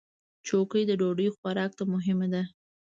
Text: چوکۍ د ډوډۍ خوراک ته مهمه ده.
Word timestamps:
چوکۍ 0.47 0.83
د 0.87 0.91
ډوډۍ 0.99 1.27
خوراک 1.35 1.71
ته 1.77 1.83
مهمه 1.93 2.27
ده. 2.33 2.43